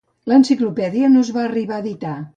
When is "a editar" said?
1.81-2.17